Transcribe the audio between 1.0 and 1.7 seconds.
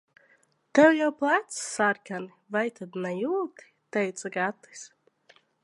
pleci